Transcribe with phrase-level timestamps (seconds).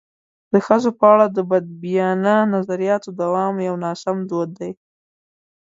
[0.51, 4.71] د ښځو په اړه د بدبینانه نظریاتو دوام یو ناسم دود دی.